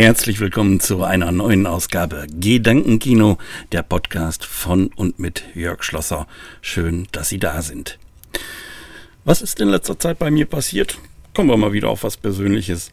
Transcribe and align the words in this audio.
Herzlich 0.00 0.38
willkommen 0.38 0.78
zu 0.78 1.02
einer 1.02 1.32
neuen 1.32 1.66
Ausgabe 1.66 2.28
Gedankenkino, 2.30 3.36
der 3.72 3.82
Podcast 3.82 4.44
von 4.44 4.92
und 4.94 5.18
mit 5.18 5.42
Jörg 5.56 5.82
Schlosser. 5.82 6.28
Schön, 6.60 7.08
dass 7.10 7.30
Sie 7.30 7.40
da 7.40 7.62
sind. 7.62 7.98
Was 9.24 9.42
ist 9.42 9.58
in 9.58 9.66
letzter 9.66 9.98
Zeit 9.98 10.20
bei 10.20 10.30
mir 10.30 10.46
passiert? 10.46 10.98
Kommen 11.34 11.50
wir 11.50 11.56
mal 11.56 11.72
wieder 11.72 11.88
auf 11.88 12.04
was 12.04 12.16
Persönliches. 12.16 12.92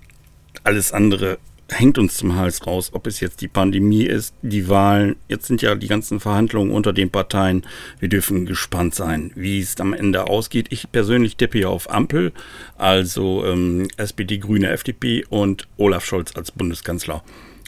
Alles 0.63 0.93
andere 0.93 1.37
hängt 1.69 1.97
uns 1.97 2.15
zum 2.15 2.35
Hals 2.35 2.65
raus, 2.67 2.91
ob 2.93 3.07
es 3.07 3.19
jetzt 3.19 3.41
die 3.41 3.47
Pandemie 3.47 4.03
ist, 4.03 4.35
die 4.41 4.69
Wahlen, 4.69 5.15
jetzt 5.27 5.47
sind 5.47 5.61
ja 5.61 5.75
die 5.75 5.87
ganzen 5.87 6.19
Verhandlungen 6.19 6.71
unter 6.71 6.93
den 6.93 7.09
Parteien. 7.09 7.65
Wir 7.99 8.09
dürfen 8.09 8.45
gespannt 8.45 8.95
sein, 8.95 9.31
wie 9.35 9.59
es 9.59 9.79
am 9.79 9.93
Ende 9.93 10.27
ausgeht. 10.27 10.67
Ich 10.69 10.91
persönlich 10.91 11.37
tippe 11.37 11.59
ja 11.59 11.67
auf 11.67 11.89
Ampel, 11.89 12.33
also 12.77 13.45
ähm, 13.45 13.87
SPD, 13.97 14.37
Grüne, 14.37 14.69
FDP 14.69 15.25
und 15.29 15.67
Olaf 15.77 16.05
Scholz 16.05 16.35
als 16.35 16.51
Bundeskanzler 16.51 17.23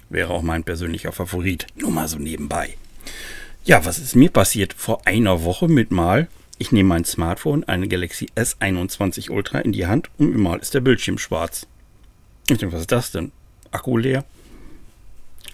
wäre 0.10 0.32
auch 0.32 0.42
mein 0.42 0.64
persönlicher 0.64 1.12
Favorit. 1.12 1.68
Nur 1.76 1.92
mal 1.92 2.08
so 2.08 2.18
nebenbei. 2.18 2.76
Ja, 3.66 3.86
was 3.86 4.00
ist 4.00 4.16
mir 4.16 4.30
passiert 4.30 4.74
vor 4.74 5.06
einer 5.06 5.44
Woche 5.44 5.68
mit 5.68 5.92
mal? 5.92 6.28
Ich 6.58 6.72
nehme 6.72 6.90
mein 6.90 7.06
Smartphone, 7.06 7.64
eine 7.66 7.88
Galaxy 7.88 8.28
S21 8.36 9.30
Ultra 9.30 9.60
in 9.60 9.74
die 9.74 9.86
Hand 9.86 10.10
und 10.18 10.36
mal 10.38 10.60
ist 10.60 10.74
der 10.74 10.80
Bildschirm 10.80 11.18
schwarz. 11.18 11.68
Ich 12.50 12.58
denke, 12.58 12.74
was 12.74 12.82
ist 12.82 12.92
das 12.92 13.12
denn? 13.12 13.32
Akku 13.78 13.98
leer. 13.98 14.26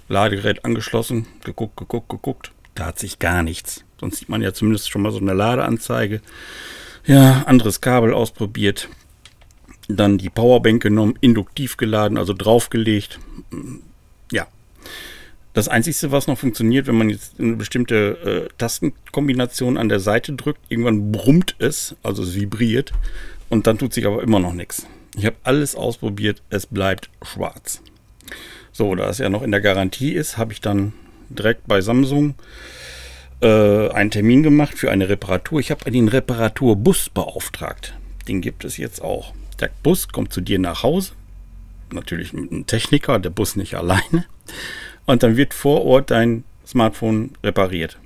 Ladegerät 0.07 0.63
angeschlossen, 0.63 1.27
geguckt, 1.43 1.75
geguckt, 1.75 2.07
geguckt. 2.07 2.51
Da 2.73 2.85
hat 2.85 2.99
sich 2.99 3.19
gar 3.19 3.43
nichts. 3.43 3.83
Sonst 3.99 4.17
sieht 4.17 4.29
man 4.29 4.41
ja 4.41 4.53
zumindest 4.53 4.89
schon 4.89 5.01
mal 5.01 5.11
so 5.11 5.19
eine 5.19 5.33
Ladeanzeige. 5.33 6.21
Ja, 7.05 7.43
anderes 7.45 7.81
Kabel 7.81 8.13
ausprobiert. 8.13 8.87
Dann 9.89 10.17
die 10.17 10.29
Powerbank 10.29 10.81
genommen, 10.81 11.15
induktiv 11.19 11.75
geladen, 11.75 12.17
also 12.17 12.33
draufgelegt. 12.33 13.19
Ja. 14.31 14.47
Das 15.51 15.67
Einzige, 15.67 16.11
was 16.11 16.27
noch 16.27 16.37
funktioniert, 16.37 16.87
wenn 16.87 16.97
man 16.97 17.09
jetzt 17.09 17.39
eine 17.39 17.57
bestimmte 17.57 18.47
äh, 18.49 18.53
Tastenkombination 18.57 19.77
an 19.77 19.89
der 19.89 19.99
Seite 19.99 20.33
drückt, 20.33 20.61
irgendwann 20.69 21.11
brummt 21.11 21.55
es, 21.59 21.95
also 22.01 22.23
es 22.23 22.35
vibriert. 22.35 22.93
Und 23.49 23.67
dann 23.67 23.77
tut 23.77 23.93
sich 23.93 24.07
aber 24.07 24.23
immer 24.23 24.39
noch 24.39 24.53
nichts. 24.53 24.87
Ich 25.17 25.25
habe 25.25 25.35
alles 25.43 25.75
ausprobiert, 25.75 26.41
es 26.49 26.65
bleibt 26.65 27.09
schwarz. 27.21 27.81
So, 28.71 28.95
da 28.95 29.09
es 29.09 29.19
ja 29.19 29.29
noch 29.29 29.43
in 29.43 29.51
der 29.51 29.61
Garantie 29.61 30.11
ist, 30.11 30.37
habe 30.37 30.53
ich 30.53 30.61
dann 30.61 30.93
direkt 31.29 31.67
bei 31.67 31.81
Samsung 31.81 32.35
äh, 33.41 33.89
einen 33.89 34.11
Termin 34.11 34.43
gemacht 34.43 34.77
für 34.77 34.89
eine 34.91 35.09
Reparatur. 35.09 35.59
Ich 35.59 35.71
habe 35.71 35.89
den 35.91 36.07
Reparaturbus 36.07 37.09
beauftragt. 37.09 37.93
Den 38.27 38.41
gibt 38.41 38.63
es 38.63 38.77
jetzt 38.77 39.01
auch. 39.01 39.33
Der 39.59 39.69
Bus 39.83 40.07
kommt 40.07 40.33
zu 40.33 40.41
dir 40.41 40.59
nach 40.59 40.83
Hause. 40.83 41.11
Natürlich 41.91 42.33
mit 42.33 42.51
einem 42.51 42.65
Techniker, 42.65 43.19
der 43.19 43.29
Bus 43.29 43.55
nicht 43.55 43.75
alleine. 43.75 44.25
Und 45.05 45.23
dann 45.23 45.37
wird 45.37 45.53
vor 45.53 45.85
Ort 45.85 46.11
dein 46.11 46.43
Smartphone 46.65 47.31
repariert. 47.43 47.97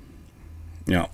Ja. 0.86 1.08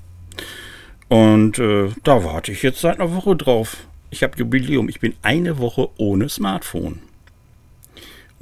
Und 1.09 1.59
äh, 1.59 1.91
da 2.03 2.25
warte 2.25 2.51
ich 2.51 2.63
jetzt 2.63 2.81
seit 2.81 2.99
einer 2.99 3.15
Woche 3.15 3.37
drauf. 3.37 3.87
Ich 4.11 4.23
habe 4.23 4.39
Jubiläum. 4.39 4.89
Ich 4.89 5.01
bin 5.01 5.15
eine 5.23 5.59
Woche 5.59 5.89
ohne 5.99 6.29
Smartphone. 6.29 7.01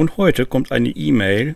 Und 0.02 0.16
heute 0.16 0.46
kommt 0.46 0.72
eine 0.72 0.88
E-Mail, 0.88 1.54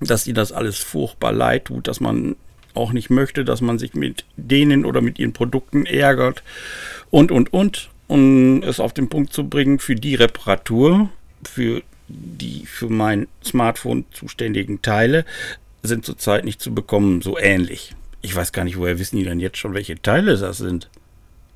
dass 0.00 0.24
sie 0.24 0.32
das 0.32 0.50
alles 0.50 0.78
furchtbar 0.78 1.30
leid 1.30 1.66
tut, 1.66 1.88
dass 1.88 2.00
man 2.00 2.36
auch 2.72 2.94
nicht 2.94 3.10
möchte, 3.10 3.44
dass 3.44 3.60
man 3.60 3.78
sich 3.78 3.92
mit 3.92 4.24
denen 4.38 4.86
oder 4.86 5.02
mit 5.02 5.18
ihren 5.18 5.34
Produkten 5.34 5.84
ärgert 5.84 6.42
und, 7.10 7.30
und, 7.30 7.52
und. 7.52 7.90
Um 8.06 8.62
es 8.62 8.80
auf 8.80 8.94
den 8.94 9.10
Punkt 9.10 9.34
zu 9.34 9.46
bringen, 9.46 9.78
für 9.78 9.94
die 9.94 10.14
Reparatur, 10.14 11.10
für 11.44 11.82
die 12.08 12.64
für 12.64 12.88
mein 12.88 13.28
Smartphone 13.44 14.06
zuständigen 14.10 14.80
Teile, 14.80 15.26
sind 15.82 16.06
zurzeit 16.06 16.46
nicht 16.46 16.62
zu 16.62 16.72
bekommen, 16.74 17.20
so 17.20 17.36
ähnlich. 17.36 17.94
Ich 18.22 18.34
weiß 18.34 18.52
gar 18.52 18.64
nicht, 18.64 18.78
woher 18.78 18.98
wissen 18.98 19.18
die 19.18 19.24
denn 19.24 19.38
jetzt 19.38 19.58
schon, 19.58 19.74
welche 19.74 20.00
Teile 20.00 20.38
das 20.38 20.56
sind. 20.56 20.88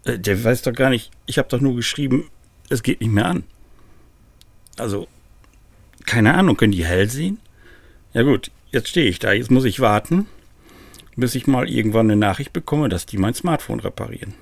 Äh, 0.04 0.18
der 0.18 0.44
weiß 0.44 0.60
doch 0.60 0.74
gar 0.74 0.90
nicht, 0.90 1.10
ich 1.24 1.38
habe 1.38 1.48
doch 1.48 1.62
nur 1.62 1.74
geschrieben, 1.74 2.28
es 2.68 2.82
geht 2.82 3.00
nicht 3.00 3.10
mehr 3.10 3.24
an. 3.24 3.44
Also, 4.76 5.08
keine 6.04 6.34
Ahnung, 6.34 6.56
können 6.56 6.72
die 6.72 6.84
hell 6.84 7.08
sehen? 7.08 7.38
Ja 8.12 8.22
gut, 8.22 8.50
jetzt 8.70 8.88
stehe 8.88 9.08
ich 9.08 9.18
da, 9.18 9.32
jetzt 9.32 9.50
muss 9.50 9.64
ich 9.64 9.80
warten, 9.80 10.26
bis 11.16 11.34
ich 11.34 11.46
mal 11.46 11.68
irgendwann 11.68 12.10
eine 12.10 12.16
Nachricht 12.16 12.52
bekomme, 12.52 12.88
dass 12.88 13.06
die 13.06 13.18
mein 13.18 13.34
Smartphone 13.34 13.80
reparieren. 13.80 14.34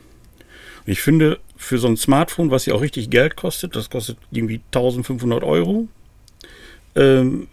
Und 0.84 0.92
ich 0.92 1.00
finde, 1.00 1.38
für 1.56 1.78
so 1.78 1.86
ein 1.86 1.96
Smartphone, 1.96 2.50
was 2.50 2.66
ja 2.66 2.74
auch 2.74 2.80
richtig 2.80 3.10
Geld 3.10 3.36
kostet, 3.36 3.76
das 3.76 3.88
kostet 3.88 4.18
irgendwie 4.30 4.60
1500 4.72 5.44
Euro, 5.44 5.88
ähm, 6.94 7.48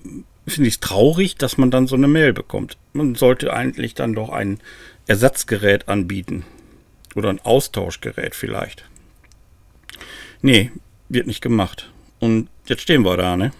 finde 0.47 0.67
ich 0.67 0.75
es 0.75 0.79
traurig, 0.79 1.35
dass 1.35 1.57
man 1.57 1.71
dann 1.71 1.87
so 1.87 1.95
eine 1.95 2.07
Mail 2.07 2.33
bekommt. 2.33 2.77
Man 2.93 3.15
sollte 3.15 3.53
eigentlich 3.53 3.93
dann 3.93 4.13
doch 4.13 4.29
ein 4.29 4.59
Ersatzgerät 5.07 5.87
anbieten. 5.87 6.43
Oder 7.15 7.29
ein 7.29 7.39
Austauschgerät 7.39 8.35
vielleicht. 8.35 8.85
Nee, 10.41 10.71
wird 11.07 11.27
nicht 11.27 11.41
gemacht. 11.41 11.91
Und 12.19 12.49
jetzt 12.67 12.81
stehen 12.81 13.03
wir 13.03 13.17
da, 13.17 13.35
ne? 13.35 13.51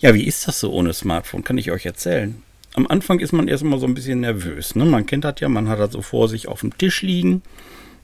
Ja, 0.00 0.14
wie 0.14 0.24
ist 0.24 0.46
das 0.46 0.60
so 0.60 0.72
ohne 0.72 0.92
Smartphone? 0.92 1.42
Kann 1.42 1.58
ich 1.58 1.72
euch 1.72 1.84
erzählen. 1.84 2.40
Am 2.74 2.86
Anfang 2.86 3.18
ist 3.18 3.32
man 3.32 3.48
erstmal 3.48 3.80
so 3.80 3.86
ein 3.86 3.94
bisschen 3.94 4.20
nervös. 4.20 4.76
Ne? 4.76 4.84
Man 4.84 5.06
kennt 5.06 5.24
das 5.24 5.40
ja, 5.40 5.48
man 5.48 5.68
hat 5.68 5.80
das 5.80 5.92
so 5.92 6.02
vor 6.02 6.28
sich 6.28 6.46
auf 6.46 6.60
dem 6.60 6.76
Tisch 6.78 7.02
liegen. 7.02 7.42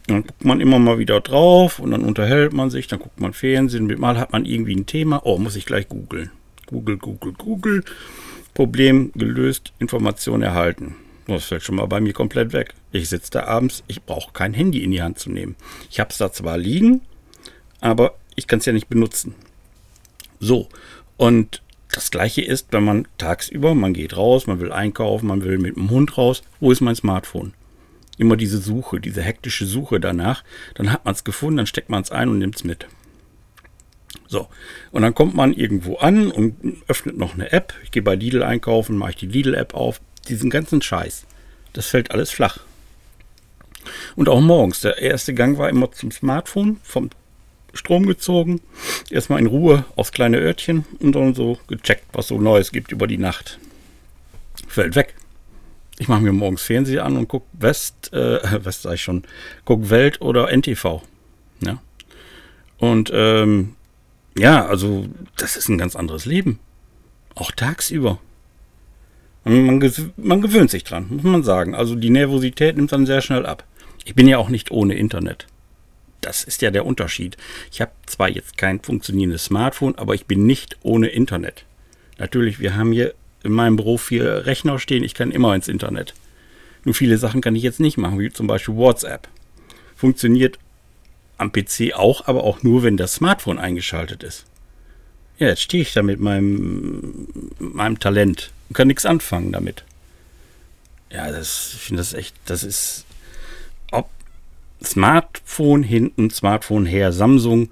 Dann 0.08 0.22
guckt 0.26 0.44
man 0.44 0.60
immer 0.60 0.80
mal 0.80 0.98
wieder 0.98 1.20
drauf 1.20 1.78
und 1.78 1.92
dann 1.92 2.04
unterhält 2.04 2.52
man 2.52 2.70
sich, 2.70 2.88
dann 2.88 2.98
guckt 2.98 3.20
man 3.20 3.32
Fernsehen. 3.32 3.86
Mal 3.98 4.18
hat 4.18 4.32
man 4.32 4.44
irgendwie 4.44 4.74
ein 4.74 4.86
Thema. 4.86 5.22
Oh, 5.24 5.38
muss 5.38 5.56
ich 5.56 5.66
gleich 5.66 5.88
googeln. 5.88 6.30
Google, 6.66 6.98
Google, 6.98 7.32
Google. 7.32 7.84
Problem 8.54 9.12
gelöst, 9.14 9.72
Information 9.78 10.42
erhalten. 10.42 10.96
Das 11.26 11.44
fällt 11.44 11.62
schon 11.62 11.76
mal 11.76 11.86
bei 11.86 12.00
mir 12.00 12.12
komplett 12.12 12.52
weg. 12.52 12.74
Ich 12.92 13.08
sitze 13.08 13.30
da 13.30 13.44
abends, 13.44 13.82
ich 13.86 14.02
brauche 14.02 14.32
kein 14.32 14.52
Handy 14.52 14.84
in 14.84 14.90
die 14.90 15.02
Hand 15.02 15.18
zu 15.18 15.30
nehmen. 15.30 15.56
Ich 15.90 16.00
habe 16.00 16.10
es 16.10 16.18
da 16.18 16.32
zwar 16.32 16.58
liegen, 16.58 17.00
aber 17.80 18.14
ich 18.36 18.46
kann 18.46 18.58
es 18.58 18.66
ja 18.66 18.72
nicht 18.72 18.88
benutzen. 18.88 19.34
So, 20.38 20.68
und 21.16 21.62
das 21.94 22.10
gleiche 22.10 22.42
ist, 22.42 22.68
wenn 22.72 22.84
man 22.84 23.06
tagsüber, 23.18 23.74
man 23.74 23.94
geht 23.94 24.16
raus, 24.16 24.46
man 24.46 24.60
will 24.60 24.72
einkaufen, 24.72 25.28
man 25.28 25.44
will 25.44 25.58
mit 25.58 25.76
dem 25.76 25.90
Hund 25.90 26.18
raus, 26.18 26.42
wo 26.58 26.72
ist 26.72 26.80
mein 26.80 26.96
Smartphone? 26.96 27.54
Immer 28.18 28.36
diese 28.36 28.58
Suche, 28.58 29.00
diese 29.00 29.22
hektische 29.22 29.64
Suche 29.64 30.00
danach, 30.00 30.42
dann 30.74 30.92
hat 30.92 31.04
man 31.04 31.14
es 31.14 31.24
gefunden, 31.24 31.58
dann 31.58 31.66
steckt 31.66 31.90
man 31.90 32.02
es 32.02 32.10
ein 32.10 32.28
und 32.28 32.38
nimmt 32.38 32.56
es 32.56 32.64
mit. 32.64 32.86
So, 34.26 34.48
und 34.90 35.02
dann 35.02 35.14
kommt 35.14 35.34
man 35.34 35.52
irgendwo 35.52 35.96
an 35.96 36.30
und 36.30 36.82
öffnet 36.88 37.16
noch 37.16 37.34
eine 37.34 37.52
App. 37.52 37.74
Ich 37.84 37.90
gehe 37.92 38.02
bei 38.02 38.16
Lidl 38.16 38.42
einkaufen, 38.42 38.96
mache 38.96 39.10
ich 39.10 39.16
die 39.16 39.26
Lidl-App 39.26 39.74
auf. 39.74 40.00
Diesen 40.28 40.50
ganzen 40.50 40.82
Scheiß. 40.82 41.26
Das 41.72 41.86
fällt 41.86 42.10
alles 42.10 42.30
flach. 42.30 42.58
Und 44.16 44.28
auch 44.28 44.40
morgens. 44.40 44.80
Der 44.80 44.98
erste 44.98 45.34
Gang 45.34 45.58
war 45.58 45.68
immer 45.68 45.92
zum 45.92 46.10
Smartphone, 46.10 46.80
vom 46.82 47.10
Strom 47.74 48.06
gezogen, 48.06 48.60
erstmal 49.10 49.40
in 49.40 49.46
Ruhe 49.46 49.84
aufs 49.96 50.12
kleine 50.12 50.38
Örtchen 50.38 50.84
und 51.00 51.14
dann 51.14 51.34
so 51.34 51.58
gecheckt, 51.66 52.06
was 52.12 52.28
so 52.28 52.40
Neues 52.40 52.72
gibt 52.72 52.92
über 52.92 53.06
die 53.06 53.18
Nacht. 53.18 53.58
Fällt 54.68 54.96
weg. 54.96 55.14
Ich 55.98 56.08
mache 56.08 56.22
mir 56.22 56.32
morgens 56.32 56.62
Fernseher 56.62 57.04
an 57.04 57.16
und 57.16 57.28
gucke 57.28 57.46
West, 57.52 58.12
äh, 58.12 58.40
West 58.64 58.82
sag 58.82 58.94
ich 58.94 59.02
schon, 59.02 59.24
guck 59.64 59.90
Welt 59.90 60.20
oder 60.20 60.50
NTV. 60.50 61.02
Ja. 61.60 61.80
Und 62.78 63.10
ähm, 63.14 63.76
ja, 64.36 64.66
also 64.66 65.06
das 65.36 65.56
ist 65.56 65.68
ein 65.68 65.78
ganz 65.78 65.94
anderes 65.94 66.24
Leben. 66.24 66.58
Auch 67.34 67.50
tagsüber. 67.52 68.18
Man, 69.44 69.78
man 70.16 70.40
gewöhnt 70.40 70.70
sich 70.70 70.84
dran, 70.84 71.06
muss 71.10 71.22
man 71.22 71.42
sagen. 71.42 71.74
Also 71.74 71.94
die 71.94 72.10
Nervosität 72.10 72.76
nimmt 72.76 72.92
dann 72.92 73.06
sehr 73.06 73.20
schnell 73.20 73.46
ab. 73.46 73.64
Ich 74.04 74.14
bin 74.14 74.26
ja 74.26 74.38
auch 74.38 74.48
nicht 74.48 74.70
ohne 74.70 74.94
Internet. 74.94 75.46
Das 76.24 76.42
ist 76.42 76.62
ja 76.62 76.70
der 76.70 76.86
Unterschied. 76.86 77.36
Ich 77.70 77.82
habe 77.82 77.92
zwar 78.06 78.30
jetzt 78.30 78.56
kein 78.56 78.80
funktionierendes 78.80 79.44
Smartphone, 79.44 79.94
aber 79.96 80.14
ich 80.14 80.24
bin 80.24 80.46
nicht 80.46 80.78
ohne 80.82 81.08
Internet. 81.08 81.66
Natürlich, 82.16 82.60
wir 82.60 82.76
haben 82.76 82.92
hier 82.92 83.14
in 83.42 83.52
meinem 83.52 83.76
Büro 83.76 83.98
vier 83.98 84.46
Rechner 84.46 84.78
stehen, 84.78 85.04
ich 85.04 85.12
kann 85.12 85.30
immer 85.30 85.54
ins 85.54 85.68
Internet. 85.68 86.14
Nur 86.84 86.94
viele 86.94 87.18
Sachen 87.18 87.42
kann 87.42 87.54
ich 87.54 87.62
jetzt 87.62 87.78
nicht 87.78 87.98
machen, 87.98 88.18
wie 88.18 88.32
zum 88.32 88.46
Beispiel 88.46 88.74
WhatsApp. 88.74 89.28
Funktioniert 89.96 90.58
am 91.36 91.52
PC 91.52 91.92
auch, 91.94 92.26
aber 92.26 92.42
auch 92.44 92.62
nur, 92.62 92.82
wenn 92.82 92.96
das 92.96 93.14
Smartphone 93.14 93.58
eingeschaltet 93.58 94.22
ist. 94.22 94.46
Ja, 95.38 95.48
jetzt 95.48 95.60
stehe 95.60 95.82
ich 95.82 95.92
da 95.92 96.02
mit 96.02 96.20
meinem, 96.20 97.52
meinem 97.58 97.98
Talent 97.98 98.50
und 98.70 98.76
kann 98.76 98.88
nichts 98.88 99.04
anfangen 99.04 99.52
damit. 99.52 99.84
Ja, 101.10 101.30
das, 101.30 101.72
ich 101.74 101.80
finde 101.80 102.00
das 102.00 102.14
echt, 102.14 102.34
das 102.46 102.62
ist 102.62 103.04
Smartphone 105.54 105.84
hinten, 105.84 106.30
Smartphone 106.30 106.84
her, 106.84 107.12
Samsung. 107.12 107.68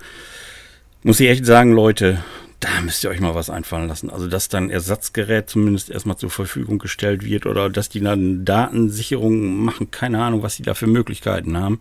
Muss 1.02 1.19
ich 1.19 1.29
echt 1.29 1.44
sagen, 1.44 1.73
Leute, 1.73 2.23
da 2.61 2.69
müsst 2.81 3.02
ihr 3.02 3.11
euch 3.11 3.19
mal 3.19 3.34
was 3.34 3.50
einfallen 3.50 3.88
lassen. 3.88 4.08
Also, 4.08 4.29
dass 4.29 4.49
dann 4.49 4.70
Ersatzgerät 4.70 5.50
zumindest 5.50 5.90
erstmal 5.90 6.17
zur 6.17 6.31
Verfügung 6.31 6.79
gestellt 6.79 7.25
wird 7.25 7.44
oder 7.44 7.70
dass 7.70 7.88
die 7.88 7.99
dann 7.99 8.44
Datensicherung 8.44 9.64
machen, 9.64 9.90
keine 9.90 10.23
Ahnung, 10.23 10.44
was 10.44 10.55
die 10.55 10.62
da 10.62 10.75
für 10.75 10.87
Möglichkeiten 10.87 11.56
haben. 11.56 11.81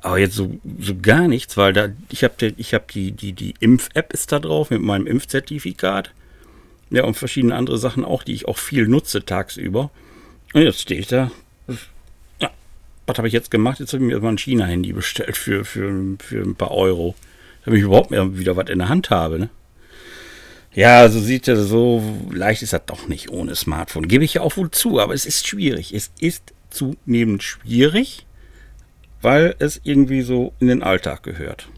Aber 0.00 0.16
jetzt 0.16 0.36
so, 0.36 0.56
so 0.80 0.94
gar 0.96 1.28
nichts, 1.28 1.58
weil 1.58 1.74
da, 1.74 1.88
ich 2.08 2.24
habe 2.24 2.54
ich 2.56 2.72
hab 2.72 2.90
die, 2.90 3.12
die, 3.12 3.34
die 3.34 3.56
Impf-App 3.60 4.14
ist 4.14 4.32
da 4.32 4.38
drauf 4.38 4.70
mit 4.70 4.80
meinem 4.80 5.06
Impfzertifikat. 5.06 6.12
Ja, 6.88 7.04
und 7.04 7.14
verschiedene 7.14 7.54
andere 7.54 7.76
Sachen 7.76 8.06
auch, 8.06 8.22
die 8.22 8.32
ich 8.32 8.48
auch 8.48 8.56
viel 8.56 8.88
nutze 8.88 9.22
tagsüber. 9.22 9.90
Und 10.54 10.62
jetzt 10.62 10.80
stehe 10.80 11.00
ich 11.00 11.08
da. 11.08 11.30
Was 13.06 13.18
habe 13.18 13.28
ich 13.28 13.34
jetzt 13.34 13.50
gemacht? 13.50 13.78
Jetzt 13.80 13.92
habe 13.92 14.04
ich 14.04 14.10
mir 14.10 14.20
mal 14.20 14.30
ein 14.30 14.38
China-Handy 14.38 14.92
bestellt 14.92 15.36
für, 15.36 15.64
für, 15.64 16.16
für 16.18 16.42
ein 16.42 16.56
paar 16.56 16.72
Euro. 16.72 17.14
Damit 17.64 17.78
ich 17.78 17.84
überhaupt 17.84 18.10
mehr 18.10 18.36
wieder 18.36 18.56
was 18.56 18.68
in 18.68 18.78
der 18.78 18.88
Hand 18.88 19.10
habe, 19.10 19.38
ne? 19.38 19.50
Ja, 20.74 21.08
so 21.08 21.20
sieht 21.20 21.48
er, 21.48 21.56
so 21.56 22.02
leicht 22.30 22.62
ist 22.62 22.74
das 22.74 22.82
doch 22.84 23.08
nicht 23.08 23.30
ohne 23.30 23.56
Smartphone. 23.56 24.08
Gebe 24.08 24.24
ich 24.24 24.34
ja 24.34 24.42
auch 24.42 24.58
wohl 24.58 24.70
zu, 24.70 25.00
aber 25.00 25.14
es 25.14 25.24
ist 25.24 25.46
schwierig. 25.46 25.94
Es 25.94 26.10
ist 26.20 26.52
zunehmend 26.68 27.42
schwierig, 27.42 28.26
weil 29.22 29.54
es 29.58 29.80
irgendwie 29.84 30.20
so 30.20 30.52
in 30.60 30.66
den 30.66 30.82
Alltag 30.82 31.22
gehört. 31.22 31.68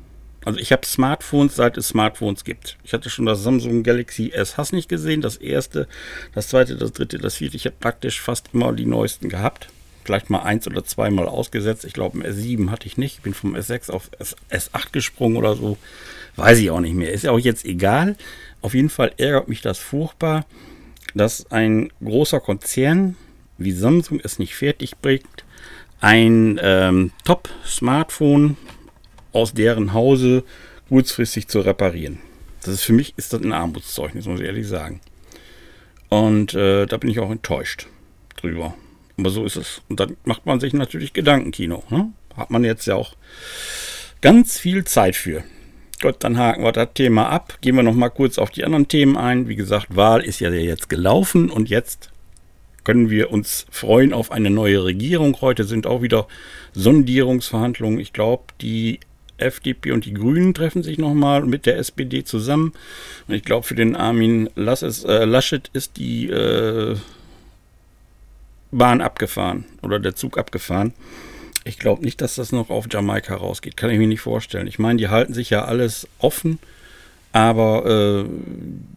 Also 0.44 0.58
ich 0.58 0.72
habe 0.72 0.84
Smartphones, 0.84 1.54
seit 1.54 1.76
es 1.76 1.88
Smartphones 1.88 2.42
gibt. 2.42 2.76
Ich 2.82 2.92
hatte 2.92 3.08
schon 3.08 3.26
das 3.26 3.42
Samsung 3.42 3.84
Galaxy 3.84 4.30
S, 4.30 4.56
hast 4.56 4.72
nicht 4.72 4.88
gesehen, 4.88 5.20
das 5.20 5.36
erste, 5.36 5.86
das 6.34 6.48
zweite, 6.48 6.75
das 6.75 6.92
dritte, 6.92 7.19
das 7.19 7.36
vierte. 7.36 7.56
Ich 7.56 7.66
habe 7.66 7.76
praktisch 7.78 8.20
fast 8.20 8.48
immer 8.52 8.72
die 8.72 8.86
neuesten 8.86 9.28
gehabt. 9.28 9.69
Vielleicht 10.08 10.31
mal 10.31 10.40
eins 10.40 10.66
oder 10.66 10.82
zweimal 10.87 11.28
ausgesetzt. 11.28 11.84
Ich 11.84 11.93
glaube, 11.93 12.19
ein 12.19 12.25
S7 12.25 12.70
hatte 12.70 12.87
ich 12.87 12.96
nicht. 12.96 13.16
Ich 13.16 13.20
bin 13.20 13.34
vom 13.34 13.55
S6 13.55 13.90
auf 13.90 14.08
S8 14.49 14.90
gesprungen 14.90 15.37
oder 15.37 15.55
so. 15.55 15.76
Weiß 16.37 16.56
ich 16.56 16.70
auch 16.70 16.81
nicht 16.81 16.94
mehr. 16.94 17.12
Ist 17.12 17.25
ja 17.25 17.31
auch 17.31 17.38
jetzt 17.38 17.66
egal. 17.66 18.16
Auf 18.62 18.72
jeden 18.72 18.88
Fall 18.88 19.12
ärgert 19.19 19.49
mich 19.49 19.60
das 19.60 19.76
furchtbar, 19.76 20.46
dass 21.14 21.52
ein 21.52 21.93
großer 22.02 22.40
Konzern 22.40 23.16
wie 23.58 23.72
Samsung 23.72 24.19
es 24.25 24.38
nicht 24.38 24.55
fertig 24.55 24.96
bringt, 24.96 25.44
ein 26.00 26.58
ähm, 26.62 27.12
Top-Smartphone 27.26 28.56
aus 29.34 29.52
deren 29.52 29.93
Hause 29.93 30.43
kurzfristig 30.88 31.49
zu 31.49 31.61
reparieren. 31.61 32.19
Das 32.62 32.72
ist 32.72 32.84
für 32.84 32.94
mich 32.94 33.12
ist 33.19 33.34
das 33.34 33.43
ein 33.43 33.52
Armutszeugnis, 33.52 34.25
muss 34.25 34.40
ich 34.40 34.46
ehrlich 34.46 34.66
sagen. 34.66 35.02
Und 36.08 36.54
äh, 36.54 36.87
da 36.87 36.96
bin 36.96 37.11
ich 37.11 37.20
auch 37.20 37.31
enttäuscht 37.31 37.88
drüber. 38.37 38.75
Aber 39.18 39.30
so 39.30 39.44
ist 39.44 39.56
es. 39.56 39.82
Und 39.88 40.00
dann 40.00 40.16
macht 40.24 40.46
man 40.46 40.60
sich 40.60 40.72
natürlich 40.72 41.12
Gedankenkino. 41.12 41.82
Ne? 41.90 42.12
Hat 42.36 42.50
man 42.50 42.64
jetzt 42.64 42.86
ja 42.86 42.94
auch 42.94 43.14
ganz 44.20 44.58
viel 44.58 44.84
Zeit 44.84 45.16
für. 45.16 45.42
Gut, 46.00 46.16
dann 46.20 46.38
haken 46.38 46.62
wir 46.62 46.70
das 46.70 46.90
Thema 46.94 47.28
ab. 47.28 47.58
Gehen 47.60 47.74
wir 47.74 47.82
noch 47.82 47.94
mal 47.94 48.08
kurz 48.08 48.38
auf 48.38 48.50
die 48.50 48.64
anderen 48.64 48.86
Themen 48.86 49.16
ein. 49.16 49.48
Wie 49.48 49.56
gesagt, 49.56 49.96
Wahl 49.96 50.22
ist 50.22 50.38
ja 50.38 50.50
jetzt 50.50 50.88
gelaufen 50.88 51.50
und 51.50 51.68
jetzt 51.68 52.10
können 52.84 53.10
wir 53.10 53.32
uns 53.32 53.66
freuen 53.70 54.12
auf 54.12 54.30
eine 54.30 54.50
neue 54.50 54.84
Regierung. 54.84 55.40
Heute 55.40 55.64
sind 55.64 55.86
auch 55.86 56.00
wieder 56.00 56.28
Sondierungsverhandlungen. 56.72 57.98
Ich 57.98 58.12
glaube, 58.12 58.44
die 58.60 59.00
FDP 59.38 59.90
und 59.92 60.04
die 60.04 60.14
Grünen 60.14 60.54
treffen 60.54 60.82
sich 60.84 60.98
nochmal 60.98 61.42
mit 61.42 61.66
der 61.66 61.78
SPD 61.78 62.22
zusammen. 62.22 62.72
Und 63.26 63.34
ich 63.34 63.44
glaube, 63.44 63.66
für 63.66 63.74
den 63.74 63.96
Armin 63.96 64.48
Lasses, 64.54 65.04
äh, 65.04 65.24
Laschet 65.24 65.68
ist 65.72 65.96
die 65.96 66.28
äh, 66.28 66.96
Bahn 68.70 69.00
abgefahren 69.00 69.64
oder 69.82 69.98
der 69.98 70.14
Zug 70.14 70.38
abgefahren. 70.38 70.92
Ich 71.64 71.78
glaube 71.78 72.04
nicht, 72.04 72.20
dass 72.20 72.36
das 72.36 72.52
noch 72.52 72.70
auf 72.70 72.86
Jamaika 72.90 73.34
rausgeht. 73.34 73.76
Kann 73.76 73.90
ich 73.90 73.98
mir 73.98 74.06
nicht 74.06 74.20
vorstellen. 74.20 74.66
Ich 74.66 74.78
meine, 74.78 74.98
die 74.98 75.08
halten 75.08 75.34
sich 75.34 75.50
ja 75.50 75.64
alles 75.64 76.08
offen. 76.18 76.58
Aber 77.32 78.24
äh, 78.24 78.28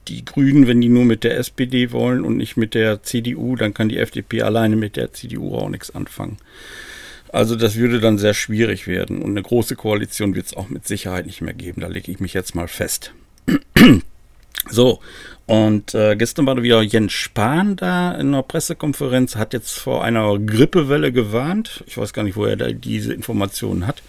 die 0.07 0.23
Grünen, 0.23 0.65
wenn 0.67 0.79
die 0.79 0.87
nur 0.87 1.03
mit 1.03 1.23
der 1.23 1.37
SPD 1.37 1.91
wollen 1.91 2.23
und 2.23 2.37
nicht 2.37 2.55
mit 2.55 2.73
der 2.73 3.03
CDU, 3.03 3.57
dann 3.57 3.73
kann 3.73 3.89
die 3.89 3.97
FDP 3.97 4.41
alleine 4.43 4.77
mit 4.77 4.95
der 4.95 5.11
CDU 5.11 5.55
auch 5.55 5.69
nichts 5.69 5.93
anfangen. 5.93 6.37
Also 7.29 7.55
das 7.55 7.75
würde 7.75 7.99
dann 7.99 8.17
sehr 8.17 8.33
schwierig 8.33 8.87
werden. 8.87 9.21
Und 9.21 9.31
eine 9.31 9.41
große 9.41 9.75
Koalition 9.75 10.35
wird 10.35 10.47
es 10.47 10.53
auch 10.55 10.69
mit 10.69 10.87
Sicherheit 10.87 11.25
nicht 11.25 11.41
mehr 11.41 11.53
geben. 11.53 11.81
Da 11.81 11.87
lege 11.87 12.11
ich 12.11 12.19
mich 12.19 12.33
jetzt 12.33 12.55
mal 12.55 12.67
fest. 12.67 13.13
So, 14.69 14.99
und 15.51 15.93
äh, 15.95 16.15
gestern 16.15 16.45
war 16.45 16.61
wieder 16.61 16.81
Jens 16.81 17.11
Spahn 17.11 17.75
da 17.75 18.13
in 18.13 18.27
einer 18.27 18.43
Pressekonferenz, 18.43 19.35
hat 19.35 19.53
jetzt 19.53 19.77
vor 19.77 20.03
einer 20.03 20.39
Grippewelle 20.39 21.11
gewarnt. 21.11 21.83
Ich 21.87 21.97
weiß 21.97 22.13
gar 22.13 22.23
nicht, 22.23 22.37
wo 22.37 22.45
er 22.45 22.55
da 22.55 22.71
diese 22.71 23.13
Informationen 23.13 23.85
hat. 23.85 24.01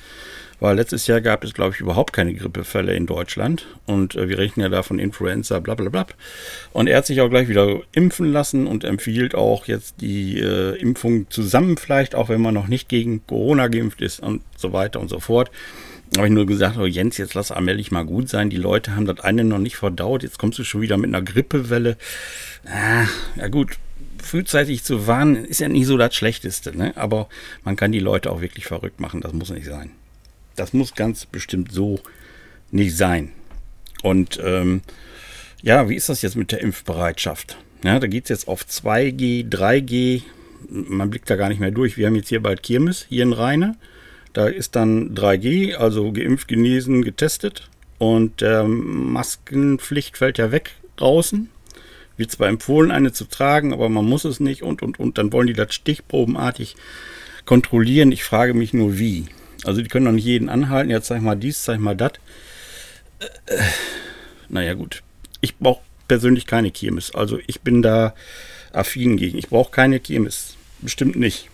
Weil 0.61 0.77
letztes 0.77 1.09
Jahr 1.09 1.21
gab 1.21 1.43
es, 1.43 1.55
glaube 1.55 1.75
ich, 1.75 1.81
überhaupt 1.81 2.13
keine 2.13 2.35
Grippefälle 2.35 2.95
in 2.95 3.07
Deutschland. 3.07 3.67
Und 3.87 4.15
äh, 4.15 4.29
wir 4.29 4.39
rechnen 4.39 4.63
ja 4.63 4.69
da 4.69 4.85
von 4.85 5.01
Influenza, 5.01 5.59
bla 5.59 5.75
bla 5.75 5.89
bla. 5.89 6.07
Und 6.73 6.87
er 6.87 6.99
hat 6.99 7.07
sich 7.07 7.21
auch 7.21 7.29
gleich 7.29 7.49
wieder 7.49 7.81
impfen 7.91 8.31
lassen 8.31 8.69
und 8.69 8.85
empfiehlt 8.85 9.35
auch 9.35 9.67
jetzt 9.67 10.01
die 10.01 10.39
äh, 10.39 10.77
Impfung 10.77 11.29
zusammen, 11.31 11.77
vielleicht, 11.77 12.15
auch 12.15 12.29
wenn 12.29 12.41
man 12.41 12.55
noch 12.55 12.69
nicht 12.69 12.89
gegen 12.89 13.27
Corona 13.27 13.67
geimpft 13.67 14.01
ist 14.01 14.21
und 14.21 14.43
so 14.57 14.73
weiter 14.73 15.01
und 15.01 15.09
so 15.09 15.19
fort. 15.19 15.51
Habe 16.17 16.27
ich 16.27 16.33
nur 16.33 16.47
gesagt, 16.47 16.77
oh 16.77 16.85
Jens, 16.85 17.17
jetzt 17.17 17.35
lass 17.35 17.51
allmählich 17.51 17.91
mal 17.91 18.05
gut 18.05 18.29
sein. 18.29 18.51
Die 18.51 18.59
Leute 18.59 18.95
haben 18.95 19.07
das 19.07 19.21
eine 19.21 19.45
noch 19.45 19.59
nicht 19.59 19.77
verdaut. 19.77 20.23
Jetzt 20.23 20.39
kommst 20.39 20.59
du 20.59 20.65
schon 20.65 20.83
wieder 20.83 20.99
mit 20.99 21.09
einer 21.09 21.23
Grippewelle. 21.23 21.97
Ah, 22.67 23.07
ja 23.37 23.49
gut, 23.49 23.79
frühzeitig 24.23 24.85
zu 24.85 25.07
warnen 25.07 25.45
ist 25.45 25.61
ja 25.61 25.69
nicht 25.69 25.87
so 25.87 25.97
das 25.97 26.15
Schlechteste. 26.15 26.77
Ne? 26.77 26.95
Aber 26.97 27.29
man 27.65 27.77
kann 27.77 27.93
die 27.93 27.99
Leute 27.99 28.31
auch 28.31 28.43
wirklich 28.43 28.67
verrückt 28.67 29.01
machen. 29.01 29.23
Das 29.23 29.33
muss 29.33 29.51
nicht 29.51 29.67
sein. 29.67 29.91
Das 30.55 30.75
muss 30.75 30.95
ganz 30.95 31.25
bestimmt 31.25 31.73
so 31.73 31.99
nicht 32.71 32.95
sein. 32.95 33.31
Und 34.03 34.39
ähm, 34.43 34.83
ja, 35.63 35.89
wie 35.89 35.97
ist 35.97 36.11
das 36.11 36.21
jetzt 36.21 36.37
mit 36.37 36.53
der 36.53 36.61
Impfbereitschaft? 36.61 37.57
Ja, 37.85 37.99
da 37.99 38.07
geht 38.07 38.25
es 38.25 38.29
jetzt 38.29 38.49
auf 38.49 38.65
2G, 38.65 39.49
3G. 39.49 40.23
Man 40.69 41.09
blickt 41.09 41.31
da 41.31 41.37
gar 41.37 41.49
nicht 41.49 41.61
mehr 41.61 41.71
durch. 41.71 41.97
Wir 41.97 42.07
haben 42.07 42.17
jetzt 42.17 42.29
hier 42.29 42.43
bald 42.43 42.63
Kirmes, 42.63 43.07
hier 43.09 43.23
in 43.23 43.33
Rheine. 43.33 43.77
Da 44.33 44.47
ist 44.47 44.77
dann 44.77 45.15
3G, 45.15 45.75
also 45.75 46.13
geimpft, 46.13 46.49
genesen, 46.49 47.03
getestet. 47.03 47.69
Und 47.99 48.41
der 48.41 48.65
Maskenpflicht 48.65 50.17
fällt 50.17 50.39
ja 50.39 50.51
weg 50.51 50.73
draußen. 50.97 51.51
Wird 52.17 52.31
zwar 52.31 52.49
empfohlen, 52.49 52.91
eine 52.91 53.13
zu 53.13 53.25
tragen, 53.25 53.73
aber 53.73 53.89
man 53.89 54.05
muss 54.05 54.25
es 54.25 54.41
nicht 54.41 54.63
und, 54.63 54.83
und, 54.83 54.99
und. 54.99 55.19
Dann 55.19 55.33
wollen 55.33 55.47
die 55.47 55.53
das 55.53 55.75
stichprobenartig 55.75 56.77
kontrollieren. 57.45 58.13
Ich 58.13 58.25
frage 58.25 58.55
mich 58.55 58.73
nur, 58.73 58.99
wie. 58.99 59.27
Also 59.65 59.83
die 59.83 59.89
können 59.89 60.07
doch 60.07 60.13
nicht 60.13 60.25
jeden 60.25 60.49
anhalten, 60.49 60.91
jetzt 60.91 61.07
zeig 61.07 61.23
mal 61.23 61.37
dies, 61.37 61.63
zeig 61.63 61.79
mal 61.79 61.97
das. 61.97 62.13
Äh, 63.47 63.59
naja 64.49 64.75
gut, 64.75 65.03
ich 65.41 65.57
brauche 65.57 65.83
persönlich 66.09 66.47
keine 66.47 66.71
Kirmes. 66.71 67.15
Also 67.15 67.39
ich 67.47 67.61
bin 67.61 67.83
da 67.83 68.15
affin 68.73 69.17
gegen. 69.17 69.39
Ich 69.39 69.49
brauche 69.49 69.71
keine 69.71 70.01
Kirmes. 70.01 70.57
Bestimmt 70.81 71.17
nicht. 71.17 71.49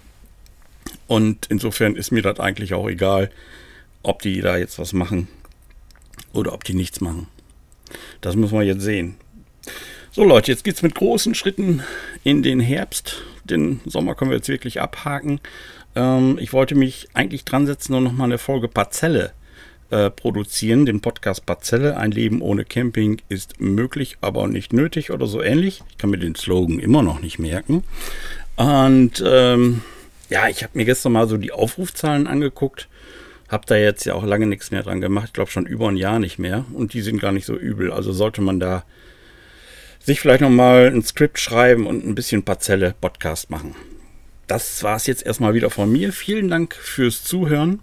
Und 1.08 1.46
insofern 1.48 1.96
ist 1.96 2.12
mir 2.12 2.22
das 2.22 2.38
eigentlich 2.38 2.74
auch 2.74 2.88
egal, 2.88 3.30
ob 4.04 4.22
die 4.22 4.40
da 4.40 4.56
jetzt 4.56 4.78
was 4.78 4.92
machen 4.92 5.26
oder 6.32 6.52
ob 6.52 6.62
die 6.62 6.74
nichts 6.74 7.00
machen. 7.00 7.26
Das 8.20 8.36
muss 8.36 8.52
man 8.52 8.64
jetzt 8.64 8.82
sehen. 8.82 9.16
So 10.12 10.22
Leute, 10.22 10.52
jetzt 10.52 10.64
geht 10.64 10.76
es 10.76 10.82
mit 10.82 10.94
großen 10.94 11.34
Schritten 11.34 11.82
in 12.24 12.42
den 12.42 12.60
Herbst. 12.60 13.22
Den 13.44 13.80
Sommer 13.86 14.14
können 14.14 14.30
wir 14.30 14.36
jetzt 14.36 14.48
wirklich 14.48 14.80
abhaken. 14.80 15.40
Ähm, 15.96 16.38
ich 16.40 16.52
wollte 16.52 16.74
mich 16.74 17.08
eigentlich 17.14 17.44
dran 17.44 17.66
setzen 17.66 17.94
und 17.94 18.04
nochmal 18.04 18.26
eine 18.26 18.38
Folge 18.38 18.68
Parzelle 18.68 19.32
äh, 19.90 20.10
produzieren, 20.10 20.84
den 20.84 21.00
Podcast 21.00 21.46
Parzelle. 21.46 21.96
Ein 21.96 22.10
Leben 22.10 22.42
ohne 22.42 22.64
Camping 22.64 23.22
ist 23.30 23.60
möglich, 23.60 24.18
aber 24.20 24.46
nicht 24.46 24.72
nötig 24.74 25.10
oder 25.10 25.26
so 25.26 25.42
ähnlich. 25.42 25.82
Ich 25.88 25.96
kann 25.96 26.10
mir 26.10 26.18
den 26.18 26.34
Slogan 26.34 26.78
immer 26.78 27.02
noch 27.02 27.20
nicht 27.20 27.38
merken. 27.38 27.84
Und 28.56 29.22
ähm, 29.26 29.82
ja, 30.28 30.48
ich 30.48 30.62
habe 30.62 30.76
mir 30.76 30.84
gestern 30.84 31.12
mal 31.12 31.28
so 31.28 31.36
die 31.36 31.52
Aufrufzahlen 31.52 32.26
angeguckt. 32.26 32.88
Hab 33.48 33.66
da 33.66 33.76
jetzt 33.76 34.04
ja 34.04 34.14
auch 34.14 34.24
lange 34.24 34.46
nichts 34.46 34.70
mehr 34.70 34.82
dran 34.82 35.00
gemacht. 35.00 35.28
Ich 35.28 35.32
glaube 35.32 35.50
schon 35.50 35.66
über 35.66 35.88
ein 35.88 35.96
Jahr 35.96 36.18
nicht 36.18 36.38
mehr. 36.38 36.66
Und 36.72 36.92
die 36.92 37.00
sind 37.00 37.20
gar 37.20 37.32
nicht 37.32 37.46
so 37.46 37.56
übel. 37.56 37.92
Also 37.92 38.12
sollte 38.12 38.42
man 38.42 38.60
da 38.60 38.84
sich 40.00 40.20
vielleicht 40.20 40.42
nochmal 40.42 40.86
ein 40.86 41.02
Skript 41.02 41.38
schreiben 41.38 41.86
und 41.86 42.06
ein 42.06 42.14
bisschen 42.14 42.42
Parzelle 42.42 42.94
Podcast 43.00 43.50
machen 43.50 43.74
das 44.48 44.82
war 44.82 44.96
es 44.96 45.06
jetzt 45.06 45.24
erstmal 45.24 45.54
wieder 45.54 45.70
von 45.70 45.92
mir. 45.92 46.12
Vielen 46.12 46.48
Dank 46.48 46.74
fürs 46.74 47.22
Zuhören 47.22 47.80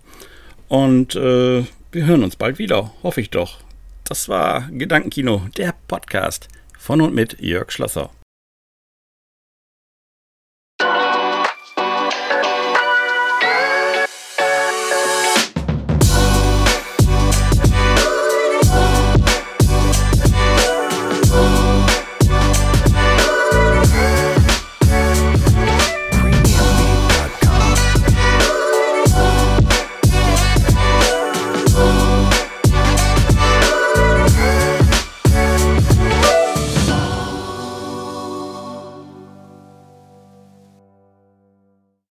und 0.67 1.15
äh, 1.15 1.63
wir 1.91 2.05
hören 2.05 2.23
uns 2.23 2.35
bald 2.35 2.59
wieder, 2.59 2.91
hoffe 3.03 3.21
ich 3.21 3.29
doch. 3.29 3.59
Das 4.03 4.27
war 4.27 4.67
Gedankenkino, 4.71 5.47
der 5.57 5.73
Podcast 5.87 6.49
von 6.77 7.01
und 7.01 7.15
mit 7.15 7.39
Jörg 7.39 7.71
Schlosser. 7.71 8.09